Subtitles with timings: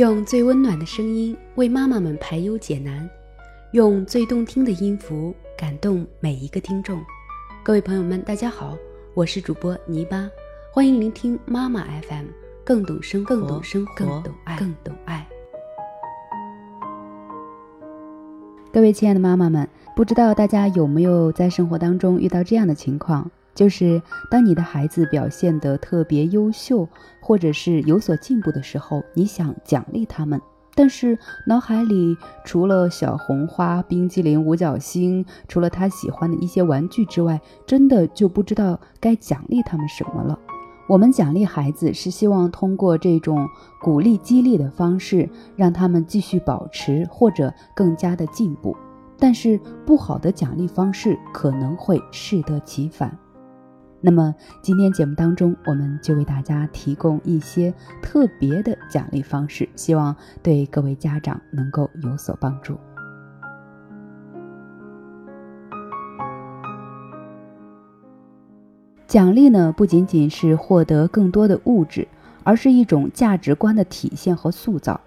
[0.00, 3.06] 用最温暖的声音为妈妈们排忧解难，
[3.72, 6.98] 用最动听的音符感动每一个听众。
[7.62, 8.74] 各位朋友们，大家好，
[9.12, 10.26] 我是主播泥巴，
[10.72, 12.24] 欢迎聆听妈妈 FM，
[12.64, 15.28] 更懂生活，更懂生活，更懂爱，更懂爱。
[18.72, 23.30] 各位亲爱的妈妈们，不知道大家有没有在生活当中遇到这样的情况？
[23.54, 26.88] 就是当你的孩子表现得特别优秀，
[27.20, 30.40] 或者是有所进步的时候，你想奖励他们，
[30.74, 40.38] 但是脑海里除了小红花、冰激凌、五角星，除了他喜欢的一些玩具之外，真的就不知道该奖励他们什么了。
[40.88, 43.48] 我们奖励孩子是希望通过这种
[43.80, 48.76] 鼓励激励的方式，让他们继续保持或者更加的进步，
[49.16, 53.16] 但是不好的奖励方式可能会适得其反。
[54.02, 62.78] 那么今天节目当中，我们就为大家提供一些特别的奖励方式，希望对各位家长能够有所帮助。
[69.06, 72.08] 奖励呢，不仅仅是获得更多的物质，
[72.42, 74.98] 而是一种价值观的体现和塑造。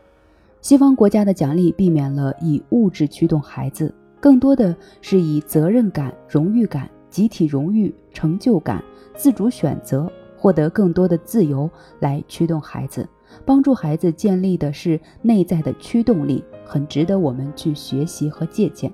[0.61, 6.89] 西方国家的奖励避免了以物质驱动孩子，更多的是以责任感、荣誉感。
[7.13, 8.83] 集体荣誉、成就感、
[9.15, 13.07] 自主选择，获得更多的自由来驱动孩子，
[13.45, 18.91] 帮助孩子建立的是内在的驱动力，很值得我们去学习和借鉴。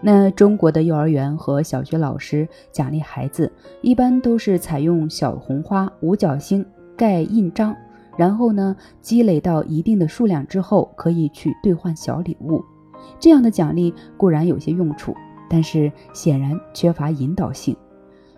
[0.00, 3.48] 那中国的幼儿园和小学老师奖励孩子，
[3.82, 7.72] 一般都是采用小红花、五角星盖印章，
[8.16, 12.60] 然后呢，积累到一定的数量之后，可以去兑换小礼物。
[13.20, 15.14] 这样的奖励固然有些用处。
[15.48, 17.76] 但是显然缺乏引导性，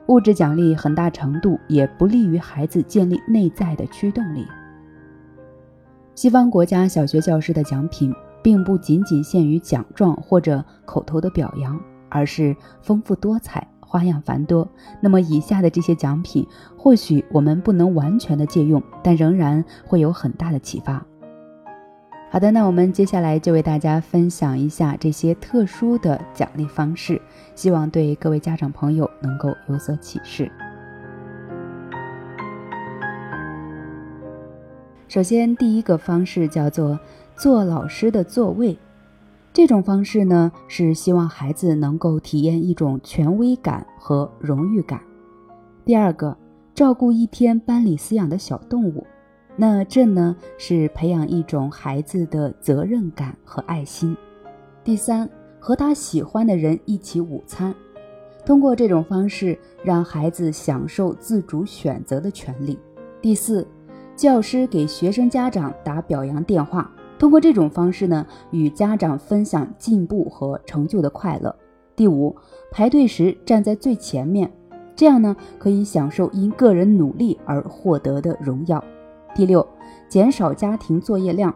[0.07, 4.47] 物质奖励很大程度也不利于孩子建立内在的驱动力。
[6.15, 14.69] 西方国家小学教师的奖品并不仅仅限于奖状或者口头的表扬，而是丰富多彩、花样繁多。
[15.01, 21.05] 那么以下的这些奖品，或许我们不能完全的借用，但仍然会有很大的启发。
[22.33, 27.21] 好的，那我们接下来就为大家分享一下这些特殊的奖励方式，
[27.57, 30.49] 希望对各位家长朋友能够有所启示。
[35.09, 36.97] 首先，第一个方式叫做
[37.37, 38.79] 做老师的座位，
[39.53, 45.01] 这种方式呢是希望孩子能够体验一种权威感和荣誉感。
[45.85, 46.37] 第二个，
[46.77, 49.05] 照顾一天班里饲养的小动物。
[49.57, 54.17] 那这呢是培养一种孩子的责任感和爱心。
[54.83, 55.29] 第三，
[55.59, 57.75] 和他喜欢的人一起午餐，
[58.47, 62.79] 通过这种方式让孩子享受自主选择的权利。
[63.21, 63.67] 第四，
[64.17, 71.55] 教师给学生家长打表扬电话，通过这种方式呢与家长分享进步和成就的快乐。
[71.95, 72.35] 第五，
[72.71, 74.51] 排队时站在最前面，
[74.97, 78.83] 这样呢可以享受因个人努力而获得的荣耀。
[79.35, 79.67] 第六，
[80.09, 81.55] 减少家庭作业量，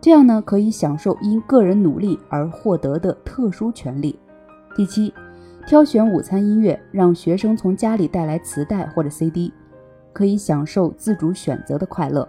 [0.00, 4.18] 这样呢可以享受因个人努力而获得的特殊权利。
[4.74, 5.14] 第七，
[5.66, 9.52] 挑选午餐音乐，让学生从家里带来磁带或者 CD，
[10.12, 12.28] 可以享受自主选择的快乐。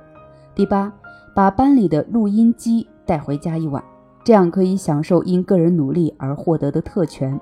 [0.56, 0.92] 第八，
[1.36, 3.84] 把班里的录音机带回家一晚，
[4.24, 7.40] 这样可以享受因个人努力而获得的特权。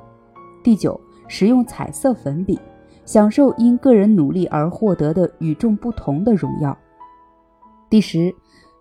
[0.64, 2.60] 第九，使用彩色粉笔，
[3.06, 6.76] 享受因个人努力而获得的与众不同的荣耀。
[7.88, 8.34] 第十，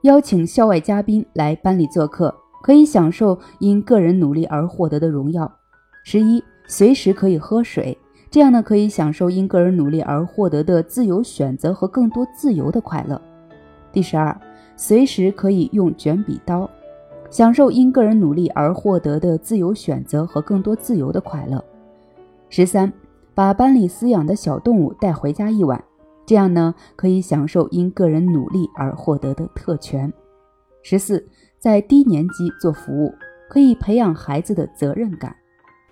[0.03, 5.51] 邀请校外嘉宾来班里做客，可以享受因个人努力而获得的荣耀。
[6.03, 7.97] 十一，随时可以喝水，
[8.31, 13.21] 这样呢可以享受因个人努力而获得的自由选择和更多自由的快乐。
[13.93, 14.35] 第十二，
[14.75, 16.69] 随时可以用卷笔刀，
[17.31, 21.63] 享受因个人努力而获得的自由选择和更多自由的快乐。
[22.49, 22.93] 十三，
[23.35, 25.83] 把班里饲养的小动物带回家一晚。
[26.27, 30.13] 这样呢，可以享受因个人努力而获得的特权。
[30.83, 31.27] 十四，
[31.59, 33.15] 在低年级做服务，
[33.49, 35.35] 可以培养孩子的责任感。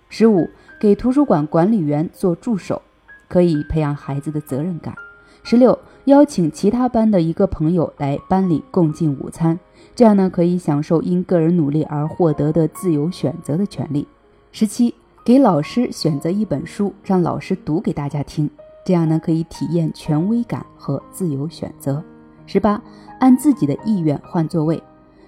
[0.09, 0.47] 十五，
[0.79, 2.81] 给图书馆管理员做助手，
[3.27, 4.95] 可以培养孩子的责任感。
[5.41, 9.59] 十六，邀请其他班的一个朋友来班里共进午餐，
[9.95, 14.07] 这样呢，可以享受因个人努力而获得的自由选择的权利。
[14.51, 14.93] 十七，
[15.25, 18.49] 给老师选择一本书，让老师读给大家听。
[18.85, 22.03] 这样呢，可以体验权威感和自由选择。
[22.45, 22.81] 十八，
[23.19, 24.83] 按自己的意愿换座位，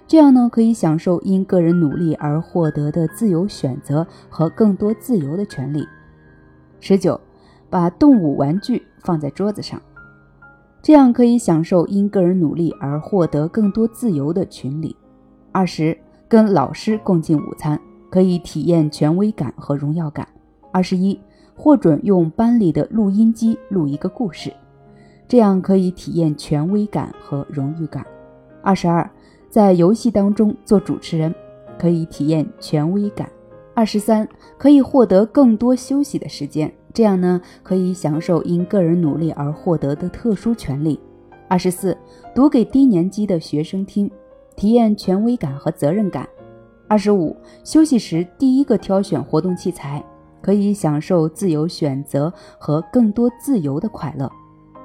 [0.06, 5.86] 这样呢，可以享受因个人努力而获得的自由选择和更多自由的权利。
[6.78, 7.18] 十九，
[7.70, 9.80] 把动物玩具放在桌子上，
[10.82, 14.94] 这样可以享受因个人努力而获得更多自由的群里。
[15.50, 15.96] 二十，
[16.28, 17.80] 跟老师共进午餐，
[18.10, 20.28] 可以体验权威感和荣耀感。
[20.70, 21.18] 二十一，
[21.56, 24.52] 获准用班里的录音机录一个故事，
[25.26, 28.06] 这样可以体验权威感和荣誉感。
[28.62, 29.08] 二十二，
[29.48, 31.34] 在游戏当中做主持人，
[31.78, 33.28] 可以体验权威感。
[33.74, 36.72] 二十三，可以获得更多休息的时间。
[36.92, 40.98] 这样呢，可以享受因个人努力而获得的特殊权利。
[41.48, 41.96] 二十四，
[42.34, 44.10] 读给低年级的学生听，
[44.56, 46.28] 体验权威感和责任感。
[46.88, 50.02] 二十五，休息时第一个挑选活动器材，
[50.40, 54.30] 可以享受自由选择和更多自由的快乐。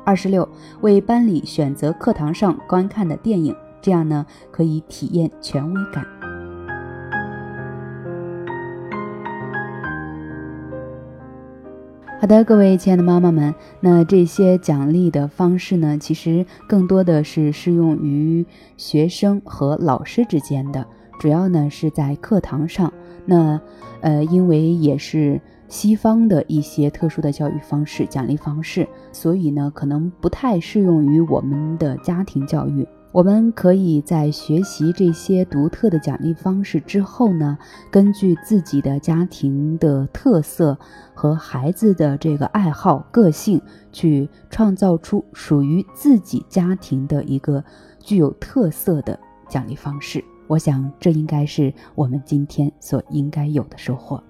[0.03, 0.47] 二十六，
[0.81, 6.03] 为班里选择课堂上观看的电影，这样呢，可以体验权威感。
[12.19, 18.45] 好的，各位亲爱的妈妈们，那这些奖励的方式呢，其实更多的是适用于
[18.77, 20.85] 学生和老师之间的，
[21.19, 22.93] 主要呢是在课堂上。
[23.25, 23.59] 那
[24.01, 32.87] 呃，因为也是西方的一些特殊的教育方式、奖励方式，所以呢，可能不太适用于我们的家庭教育。
[33.13, 37.57] 我们可以在学习这些独特的奖励方式之后呢，
[37.91, 40.77] 根据自己的家庭的特色
[41.13, 47.61] 和孩子的这个爱好、个性，去创造出属于自己家庭的一个
[47.99, 49.19] 具有特色的
[49.49, 50.23] 奖励方式。
[50.51, 54.21] 我想，这应该是我们今天所应该有的收获。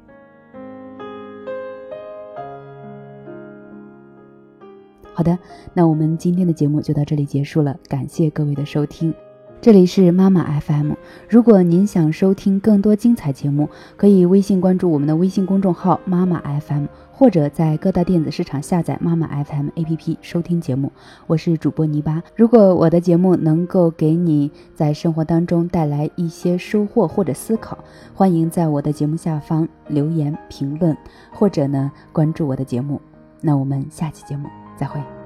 [5.16, 5.36] 好的，
[5.74, 9.12] 那我们今天的节目就到这里结束了，感谢各位的收听。
[9.62, 10.94] 这里是妈妈 FM，
[11.30, 20.92] 如果您想收听更多精彩节目，可以微信关注我们的微信公众号妈妈 FM，或者在各大电子市场下载妈妈 FM APP 收听节目。
[21.28, 27.78] 我是主播泥巴，如果我的节目能够给你在生活当中带来一些收获或者思考，
[28.16, 30.98] 欢迎在我的节目下方留言评论，
[31.32, 33.00] 或者呢关注我的节目。
[33.40, 34.50] 那我们下期节目。
[34.76, 35.21] 再会。